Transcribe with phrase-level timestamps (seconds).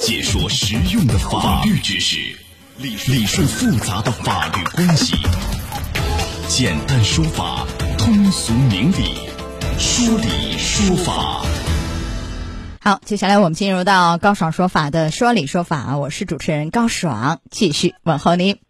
[0.00, 2.16] 解说实用的法律知识，
[2.78, 5.16] 理理顺复杂的法律关系，
[6.48, 7.66] 简单说法，
[7.98, 9.14] 通俗明理，
[9.78, 11.44] 说理说法。
[12.80, 18.67] 好，接下来我们进入到高爽说法的说理说法，我是主持人高爽，继续问候您。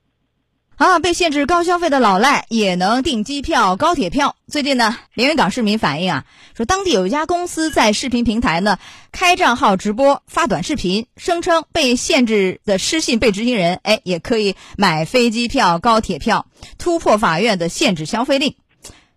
[0.79, 4.37] 啊，被限制高消费的老赖也能订机票、高铁票。
[4.47, 6.25] 最近呢，连云港市民反映啊，
[6.57, 8.79] 说当地有一家公司在视频平台呢
[9.11, 16.47] 开账号直播发短视频，声称被限制的失信被执行人，哎，也可以买飞机票、高铁票，
[16.79, 18.55] 突破法院的限制消费令。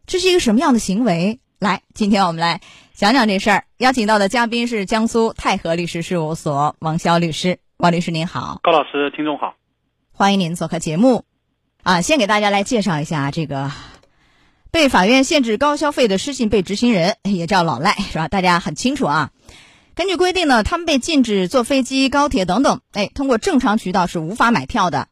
[0.07, 1.39] 这是一个什么样的行为？
[1.59, 2.59] 来，今天我们来
[2.95, 3.65] 讲讲这事儿。
[3.77, 7.59] 邀请到的嘉宾是江苏泰和律师事务所王潇律师。
[7.77, 9.53] 王律师您好，高老师，听众好，
[10.11, 11.23] 欢迎您做客节目。
[11.83, 13.71] 啊，先给大家来介绍一下这个
[14.69, 18.27] 被法院限制高消费的失信被执行人，也叫老赖，是吧？
[18.27, 19.31] 大家很清楚啊。
[19.95, 25.07] 根据规定呢，他们被禁止坐飞机、高铁等等，哎，通过正常渠道是无法买票的。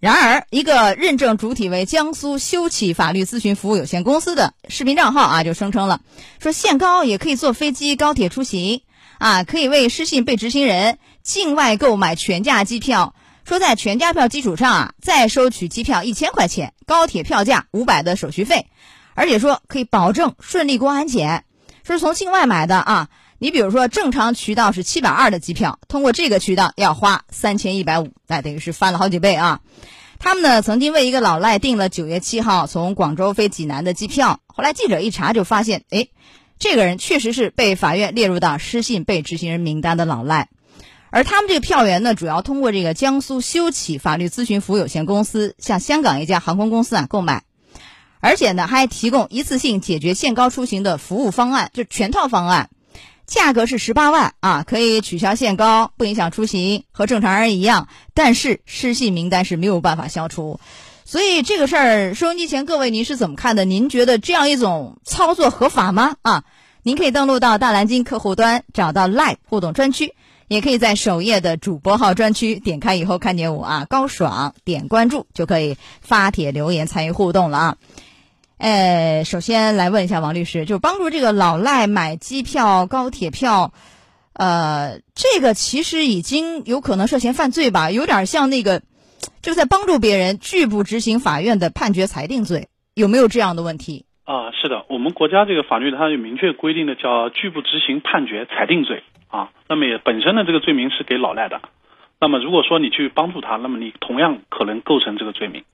[0.00, 6.00] 然而，一个认证主体为江苏修启法律咨询服务有限公司的视频账号啊，就声称了，
[6.40, 8.82] 说限高也可以坐飞机、高铁出行
[9.18, 13.14] 啊，可以为失信被执行人境外购买全价机票。
[13.50, 18.68] 说在全家票基础上啊，再收取机票一千块钱，高铁票价五百的手续费，
[19.14, 21.42] 而且说可以保证顺利过安检。
[21.82, 23.08] 说是从境外买的啊，
[23.40, 29.58] 你比如说正常渠道是七百二的机票，通过这个渠道要花三千一百五，那等于是翻了好几倍啊。
[30.20, 36.06] 他们呢曾经为一个老赖订了九月七号从广州飞济南的机票，后来记者一查就发现，哎，
[36.60, 40.50] 这个人确实是被法院列入到失信被执行人名单的老赖。
[41.10, 47.42] 而他们这个票源呢，主要通过这个江苏修启法律咨询服务有限公司向香港一家航空公司啊购买，
[48.20, 52.70] 而且呢还提供一次性解决限高出行的服务方案，就全套方案，
[53.26, 57.88] 价格是十八万啊，可以取消限高，不影响出行，和正常人一样。
[58.14, 60.60] 但是失信名单是没有办法消除，
[61.04, 63.64] 所以这个事儿，收音机前各位您是怎么看的？
[63.64, 66.14] 您觉得这样一种操作合法吗？
[66.22, 66.44] 啊，
[66.84, 70.14] 您可以登录到大蓝鲸客户端，找到 Live 互动专区。
[70.50, 77.76] 也可以在首页的主播号专区点开以后看见我啊，高爽点关注就可以发帖留言参与互动了啊。
[78.58, 83.72] 呃，首先来问一下王律师，就帮助这个老赖买机票、高铁票，
[84.32, 87.92] 呃，这个其实已经有可能涉嫌犯罪吧？
[87.92, 88.82] 有点像那个，
[89.42, 94.04] 就在帮助别人拒不执行法院的判决裁定罪，有没有这样的问题？
[94.24, 99.04] 啊，是的，我们国家这个法律它有明确规定的，叫拒不执行判决裁定罪。
[99.30, 101.60] 啊，那么也本身的这个罪名是给老赖的，
[102.20, 105.64] 那么如果说你去帮助他，那么你同样可能构成这个罪名。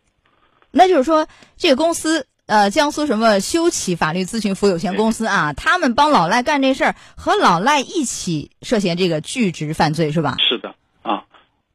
[0.70, 10.36] 那就是说，这个公司呃，江苏什么修启法律咨询服务有限公司啊，他们帮老赖干这事儿，和老赖一起涉嫌这个拒执犯罪是吧？
[10.38, 11.24] 是的，啊，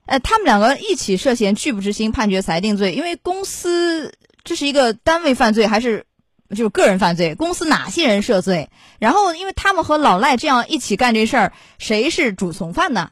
[0.05, 6.05] 呃，他们两个一起涉嫌拒不执行判决裁定罪，因为公司这是一个单位犯罪还是？
[6.51, 8.69] 就是个人犯罪，公司哪些人涉罪？
[8.99, 13.09] 然后，因为他们和老赖这样一起干这事儿，谁是主从犯呢？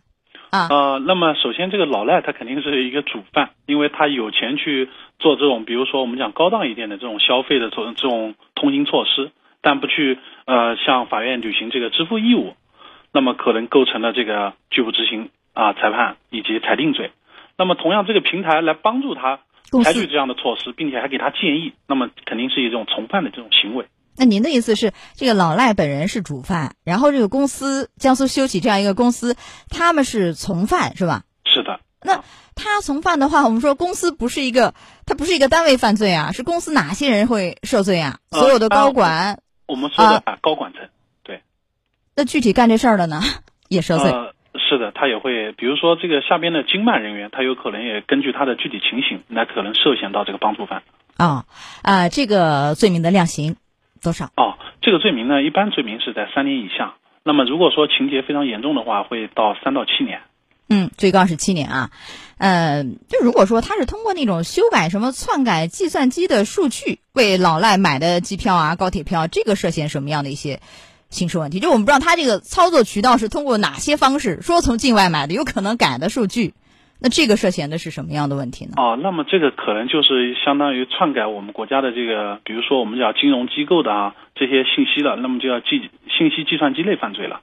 [0.50, 4.90] 啊，呃，那么首先这个老赖他肯定是一个主犯，因为他有钱去
[5.20, 12.56] 做这种，比如说我们讲高档一点的这种消费的这种这种通行措施，但不去呃向法院履行这个支付义务，
[13.14, 17.12] 那么可能构成了这个拒不执行啊裁判以及裁定罪。
[17.58, 19.40] 那么同样，这个平台来帮助他。
[19.84, 23.86] 采取这样的措施，并且还给他建议，那么肯定是一种从犯的这种行为。
[24.18, 29.36] 那您的意思是，这个老赖本人是主犯，然后这个公司江苏修起这样一个公司，
[29.70, 31.24] 他们是从犯，是吧？
[31.46, 31.80] 是的。
[32.02, 32.24] 那
[32.56, 34.74] 他从犯的话，我们说公司不是一个，
[35.06, 38.20] 他不是一个单位犯罪啊，是公司哪些人会受罪啊？
[38.32, 40.82] 所有的高管，我们说的啊高管层，
[41.24, 41.42] 对。
[42.16, 43.22] 那具体干这事儿的呢，
[43.68, 44.14] 也受罪。
[44.60, 50.84] 是的，他也会，比如说这个下边的经办人员，他有可能也根据他的具体情形，来可能涉嫌到这个帮助犯。
[51.18, 51.46] 啊
[51.82, 53.56] 啊，这个罪名的量刑
[54.02, 54.26] 多少？
[54.38, 56.96] 哦，这个罪名呢，一般罪名是在三年以下。
[57.24, 60.22] 那么如果说情节非常严重的话，会到三到七年。
[60.70, 61.90] 嗯，最高是七年啊。
[62.38, 70.62] 呃，就如果说他是通过那种修改什么篡改计算机的数据为老赖买的机票啊、高铁票，这个涉嫌什么样的一些？
[71.10, 76.54] 刑事问题，就我们不知道他这个操作渠道是通过哪些方式，说从境外买的，有可能改的数据，
[77.00, 78.74] 那这个涉嫌的是什么样的问题呢？
[78.78, 87.42] 哦，那么这个可能就是相当于篡改我们国家的这个，比如说我们叫金融机构的啊这些信息了，那么就要计信息计算机类犯罪了。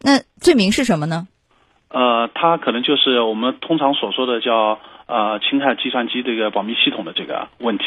[0.00, 1.28] 那罪名是什么呢？
[1.90, 7.84] 呃，它可能就是我们通常所说的叫呃侵害计算机这个保密系统的这个问题。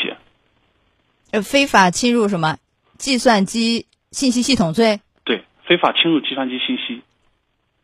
[1.32, 2.58] 呃，非法侵入什么
[2.98, 3.86] 计算机？
[4.12, 7.02] 信息系统罪，对，非法侵入计算机信息，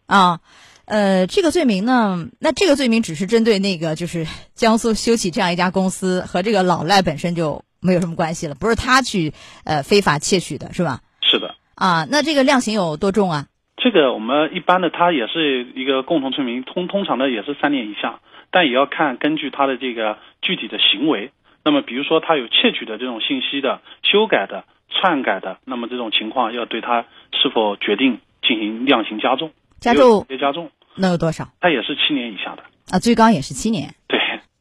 [0.08, 0.40] 啊，
[0.86, 9.34] 呃，这个罪名呢，那这个罪名只是针对那个就是江苏修起这样一家公司，和这个老赖本身就没有什么关系了，不是他去
[9.64, 11.00] 呃非法窃取的，是吧？
[11.22, 11.56] 是的。
[11.76, 13.46] 啊，那这个量刑有多重啊？
[13.78, 18.20] 这个我们一般的，它也是一个共同罪名，通通常的也是三年以下，
[18.52, 21.32] 但也要看根据他的这个具体的行为。
[21.64, 31.50] 那么，比如说他有窃取的这种信息的、修改的、篡改的，那么这种情况要对他是否决定进行量刑加重，加重别加重，能有多少？
[31.60, 33.94] 他也是七年以下的啊，最高也是七年。
[34.08, 34.20] 对。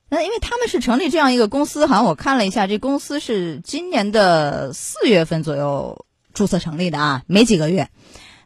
[0.09, 7.89] 那因为他们是成立这样一个公司，好像我看了一下，这公司是今年的四月份左右注册成立的啊，没几个月。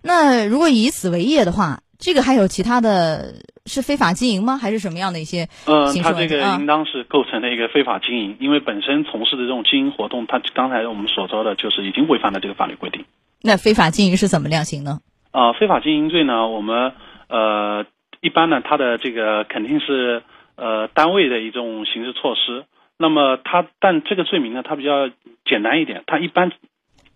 [0.03, 3.35] 那如果以此为业的话，这个还有其他的
[3.71, 4.59] 是非法经营吗？
[4.59, 5.49] 还是什么样的一些？
[5.67, 13.05] 呃，他这个应当是构成了一个非法经营，因为本身从事的这种经营活动，他刚才我们所说的就是已经违反了这个法律规定。
[13.41, 14.99] 那非法经营是怎么量刑呢？
[15.31, 16.93] 啊，非法经营罪呢，我们
[17.29, 17.87] 呃
[18.21, 20.23] 一般呢，它的这个肯定是
[20.57, 22.65] 呃单位的一种刑事措施。
[22.99, 25.09] 那么它但这个罪名呢，它比较
[25.45, 26.51] 简单一点，它一般。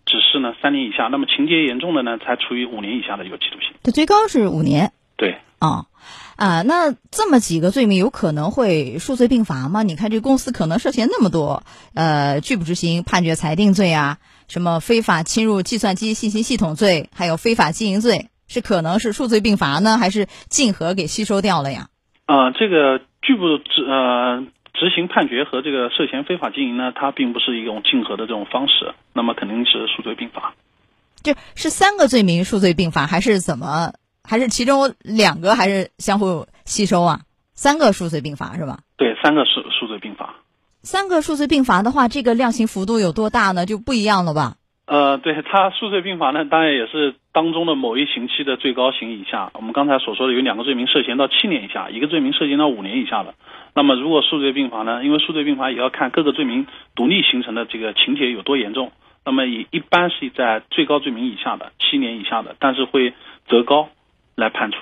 [0.07, 3.71] 只是呢三年以下，那么情节严重的呢，才处以五年以下的有期徒刑。
[3.81, 4.91] 它最高是五年。
[5.17, 5.35] 对。
[5.57, 5.87] 啊，
[6.35, 9.83] 啊，那这么几个罪名有可能会数罪并罚吗？
[9.83, 14.17] 你看这公司可能涉嫌那么多，呃，拒不执行判决裁定罪啊，
[14.47, 21.87] 什么非法侵入计算机信息系统罪，还有非法经营罪，是可能是数罪并罚呢，还是竞合给吸收掉了呀？
[22.25, 24.45] 啊，这个拒不执呃。
[24.77, 30.53] 执行判决和这个涉嫌非法经营呢，它并不是一种竞合的这种方式，那么肯定是数罪并罚。
[31.23, 33.93] 就是三个罪名数罪并罚，还是怎么？
[34.27, 37.21] 还是其中两个还是相互吸收啊？
[37.53, 38.79] 三个数罪并罚是吧？
[38.97, 40.35] 对，三个数数罪并罚。
[40.81, 43.65] 三个数罪并罚的话，这个量刑幅度有多大呢？
[43.65, 44.55] 就不一样了吧？
[44.87, 49.49] 呃，对，它数罪并罚呢，当然也是当中的某一刑期的最高刑以下。
[49.55, 53.33] 我们刚才所说的有两个罪名涉嫌到七年以下，一个罪名涉嫌到五年以下的。
[53.73, 55.03] 那么，如果数罪并罚呢？
[55.03, 58.91] 因为数罪并罚也要看各个罪名独立形成的这个情节有多严重。
[59.25, 63.15] 那么，一一般是在最高罪名以下的七年以下的，但是会
[63.49, 63.89] 择高
[64.35, 64.77] 来判处。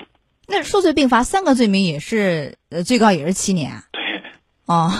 [0.47, 3.83] 那数罪并罚三个罪名也是呃最高也是七年啊？
[3.91, 4.01] 对。
[4.65, 4.91] 哦，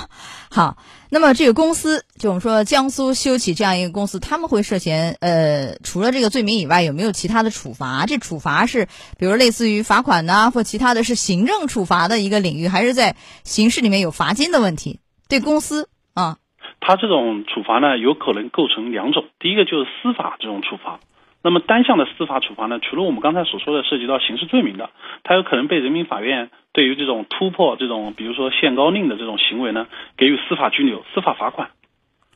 [0.50, 0.78] 好。
[1.10, 8.08] 那么这个公司，就我们说江苏修起这样一个公司，他们会涉嫌呃，除了这个罪名以外，有没有其他的处罚？
[8.08, 8.88] 这处罚是，
[9.20, 15.02] 比如类似于罚款呐，或其他的是行政处罚的一个领域，还是在刑事里面有罚金的问题？
[15.30, 16.38] 对公司啊，
[16.82, 21.00] 他这种处罚呢，有可能构成两种，第一个就是司法这种处罚。
[21.44, 22.80] 那么单项的司法处罚呢？
[22.80, 24.90] 除了我们刚才所说的涉及到刑事罪名的，
[25.24, 31.72] 它有可能被人民法院对于这种突破这种，比如说限高令的这种行为呢，给予司法拘留、司法罚款。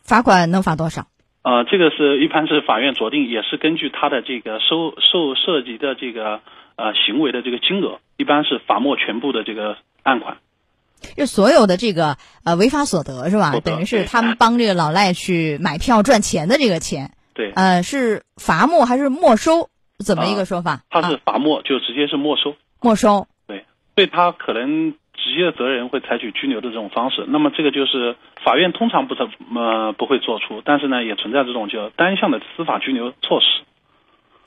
[0.04, 1.07] 罚款能罚多少？
[1.44, 6.42] 呃，这个是一般是法院酌定，也是根据他的这个收受涉及的这个
[6.75, 10.38] 呃行为的这个金额，一般是罚没全部的这个案款。
[11.15, 13.57] 就所有的这个呃违法所得是吧？
[13.63, 17.12] 等于是他们帮这个老赖去买票赚钱的这个钱。
[17.37, 19.69] 对，呃，是罚没还是没收？
[20.03, 20.81] 怎么一个说法？
[20.89, 22.55] 他是罚没，就直接是没收。
[22.81, 23.27] 没收。
[23.45, 23.63] 对，
[23.93, 27.25] 对他可能直接的责任会采取拘留的这种方式。
[27.27, 33.45] 那么这个就是法院通常不怎么不会做出，但是呢，也存在这种叫单向的司法拘留措施。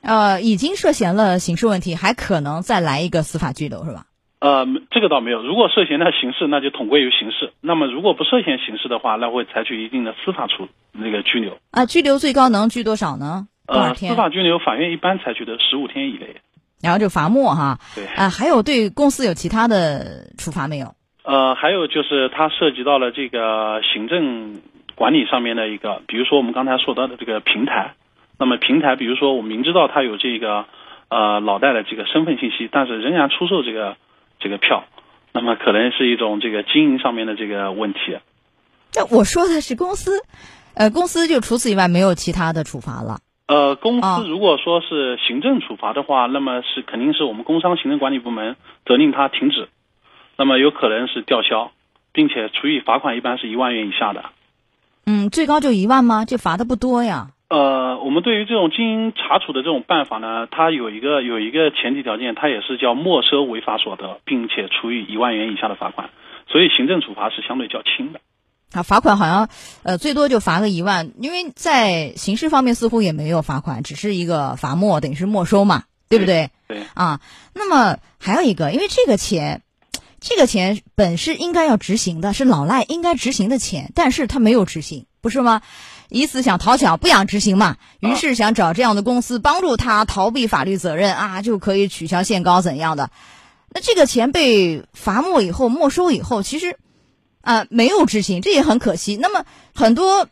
[0.01, 4.05] 呃，已经涉嫌了刑事问题，还可能再来一个司法拘留，是吧？
[4.41, 5.43] 呃，这个倒没有。
[5.43, 7.53] 如果涉嫌的刑事，那就统归于刑事。
[7.61, 11.59] 那么如果不涉嫌刑事的话，那会采取一定的司法处那个拘留。
[11.69, 13.47] 啊，拘留最高能拘多少呢？
[13.67, 16.37] 呃，司法拘留，法院一般采取的十五天以内。
[16.81, 17.77] 然后就罚没哈。
[17.93, 18.03] 对。
[18.15, 20.87] 啊，还有对公司有其他的处罚没有？
[21.23, 24.59] 呃，还有就是它涉及到了这个行政
[24.95, 27.93] 管理上面的一个，比如说我们刚才说到的这个平台。
[28.39, 30.65] 那么平台，比如说我明知道他有这个
[31.09, 33.97] 呃老戴的这个身份信息，但是仍然出售这个。
[34.41, 34.83] 这个票，
[35.31, 37.99] 那么可能是一种这个经营上面的这个问题。
[38.93, 40.21] 那我说的是公司，
[40.73, 43.19] 呃，公司就除此以外没有其他的处罚了。
[43.47, 48.55] 呃，公司如果说是行政处罚的话，那么是肯定是我们工商行政管理部门
[48.85, 49.69] 责令他停止，
[50.37, 51.71] 那么有可能是吊销，
[52.13, 54.25] 并且处以罚款，一般是一万元以下的。
[55.05, 56.25] 嗯，最高就一万吗？
[56.25, 57.31] 这罚的不多呀。
[57.51, 66.11] 呃，我们对于这种经营查处的这种办法呢，它有一个有一个前提条件，它也是叫没收违法所得，并且处以一万元以下的罚款，
[66.47, 68.21] 所以行政处罚是相对较轻的。
[68.71, 69.49] 啊，罚款好像
[69.83, 76.51] 呃最多就罚个一万，因为在刑事方面似乎也没有罚款，只是一个罚没，等于是没收嘛，对不对？
[76.69, 76.83] 对。
[76.93, 77.19] 啊，
[77.53, 79.61] 那么还有一个，因为这个钱，
[80.21, 85.61] 这个钱本是应该要执行的，是老赖应该执行的钱，但是他没有执行，不是吗？
[86.11, 93.09] 以此想讨巧，不想执行嘛，于是想找这样的公司帮助他逃避法律责任啊，就可以取消限高怎样的？
[93.73, 96.77] 那这个钱被罚没以后、没收以后，其实
[97.39, 99.15] 啊没有执行，这也很可惜。
[99.15, 100.27] 那么很多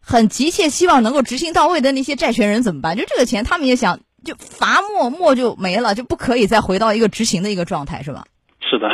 [0.00, 2.94] 很急切希望能够执行到位的那些债权人怎么办？
[2.94, 8.24] 就这个钱，他们也想就罚没没就没了，就不可以再回到一个执行的一个状态，是吧？
[8.60, 8.86] 是的。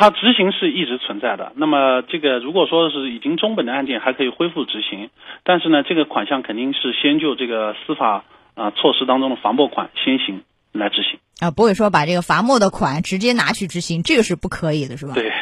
[0.00, 1.50] 它执行是一直存在的。
[1.56, 5.10] 那么，这个如果说是已经中本的案件，还可以恢复执行。
[5.42, 8.24] 但是呢，这个款项肯定是先就这个司法
[8.54, 15.14] 啊措施当中的罚没款先行来执行啊，不会说把这个罚没的款直接拿去执行，这个是不可以的，是吧？
[15.14, 15.32] 对。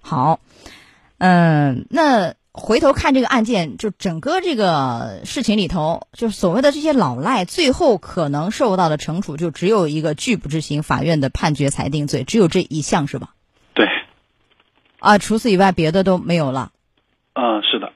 [0.00, 0.40] 好，
[1.18, 13.34] 嗯，那回头看这个案件，就整个这个事情里头，就所谓的这些老赖，最后可能受到的惩处就只有一个拒不执行法院的判决裁定罪，只有这一项，是吧？
[14.98, 16.72] 啊，除此以外，别的都没有了。
[17.34, 17.92] 嗯，是的。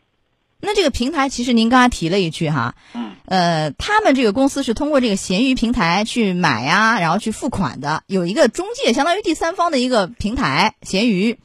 [0.60, 11.38] 那这个平台，其实您刚才提了一句哈，嗯，呃，他们这个公司是通过这个闲鱼平台去买呀，然后去付款的，有一个中介，相当于第三方的一个平台，闲鱼。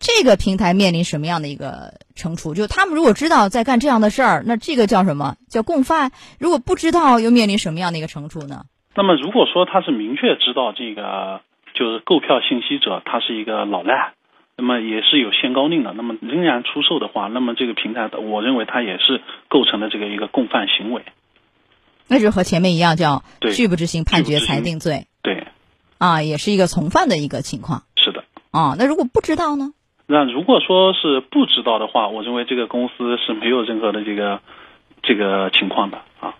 [0.00, 2.54] 这个平台面临什么样的一个惩处？
[2.54, 6.12] 就他们如果知道在干这样的事儿，那这个叫什么叫共犯？
[6.38, 8.64] 如果不知道，又面临什么样的一个惩处呢？
[8.94, 11.40] 那么，如果说他是明确知道这个
[11.74, 14.14] 就是购票信息者，他是一个老赖。
[14.60, 21.02] 那么也是有限高令的，那么仍然出售的话，那么这个平台的，我认为它也是构成了这个一个共犯行为。
[22.08, 23.22] 那就和前面一样，叫
[23.52, 25.06] 拒不执行判决裁定罪。
[25.22, 25.46] 对，
[25.98, 27.84] 啊，也是一个从犯的一个情况。
[27.94, 28.24] 是的。
[28.50, 29.72] 啊，那如果不知道呢？
[30.06, 34.40] 那如果说是不知道的话，我认为这个公司是没有任何的这个
[35.04, 36.34] 这个情况的啊，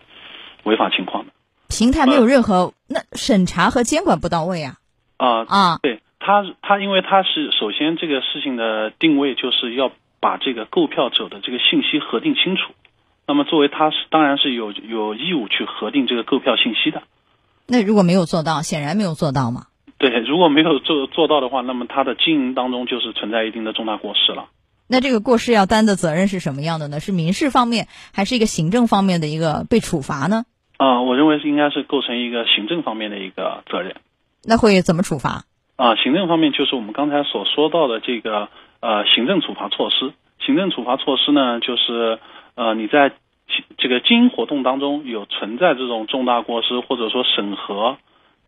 [0.64, 1.32] 违法情况的。
[1.68, 4.74] 平台没有任何那审查和监管不到位啊。
[5.18, 6.00] 啊啊，对。
[6.28, 12.74] 他他，因为他是首先这个事情的定位就是要把这个购票者的这个信息核定清楚，
[13.26, 17.02] 那么作为他是当然是有有义务去核定这个购票信息的。
[17.66, 19.68] 那如果没有做到，显然没有做到嘛。
[19.96, 24.50] 对，如果没有做做到的话，那么他的经营当中就是存在一定的重大过失了。
[24.86, 27.00] 那这个过失要担的责任是什么样的呢？
[27.00, 30.44] 是民事方面还是一个行政方面的一个被处罚呢？
[30.76, 33.96] 啊，我认为是应该是构成一个行政方面的一个责任。
[34.44, 35.44] 那会怎么处罚？
[35.78, 38.48] 啊，行政方面就是我们刚才所说到的这个
[38.80, 40.12] 呃行政处罚措施。
[40.44, 42.18] 行政处罚措施呢，就是
[42.56, 43.12] 呃你在
[43.76, 47.96] 这个经营活动当中有存在这种重大过失，或者说审核，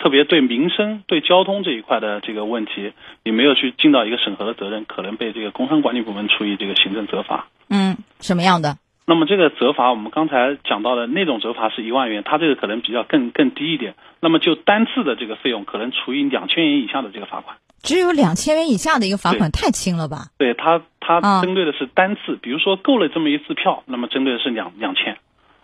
[0.00, 2.92] 特别对民生、对交通这一块的这个问题，
[3.24, 7.46] 你没有去尽到一个审核的责任，可能被这个工商管理部门处以这个行政责罚。
[7.68, 8.76] 嗯，什么样的？
[9.06, 13.94] 那么这个责罚，我们刚才讲到的那种责罚是一万元，它这个可能比较更更低一点。
[14.20, 17.56] 那么就单次的这个费用，可能处以两千元以下的这个罚款。
[17.82, 20.26] 只有两千元以下的一个罚款，太轻了吧？
[20.38, 25.16] 对它，它针对的是单次，比如说购了这么一次票，那么针对的是两两千。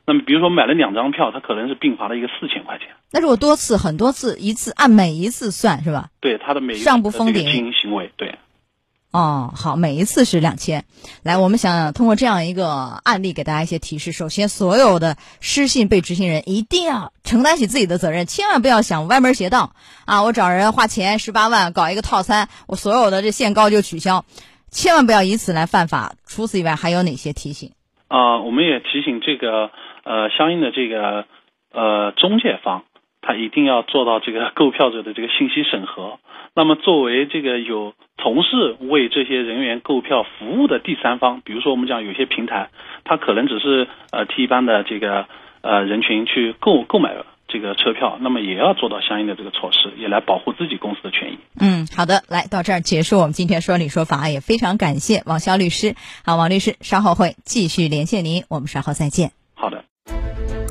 [0.06, 2.88] 那么比如说买了两张票，它可能是并罚了一个四千块钱。
[3.12, 6.08] 那如果多次、很多次，一次按每一次算是吧？
[6.20, 8.34] 对，它的每一上不封顶经营行为，对。
[9.12, 10.84] 哦，好，每一次是两千。
[11.22, 12.68] 来，我们想通过这样一个
[13.02, 14.12] 案例给大家一些提示。
[14.12, 19.72] 首先，所有的失信被执行人一定要承担起自己的责任，千万不要想歪门邪道
[20.04, 20.22] 啊！
[20.22, 24.26] 我找人花钱十八万搞一个套餐，我所有的这限高就取消，
[24.70, 26.12] 千万不要以此来犯法。
[26.26, 27.72] 除此以外，还有哪些提醒？
[28.08, 29.70] 啊，我们也提醒这个
[30.04, 31.24] 呃相应的这个
[31.72, 32.84] 呃中介方，
[33.26, 36.20] 他一定要做到这个购票者的这个信息审核。
[36.54, 42.70] 那么，作为这个有从事为这些人员购票服务的第三方，比如说我们讲有些平台，
[43.04, 45.26] 它可能只是呃替一般的这个
[45.60, 47.14] 呃人群去购购买
[47.48, 51.38] 这个车票，那么也要做到相应的这个措施，也来保护自己公司的权益。
[51.60, 55.94] 嗯，好的，来到这儿结束我们今天说理说法，也非常感谢王潇律师。
[56.24, 59.35] 好，王律师稍后会继续连线您，我们稍后再见。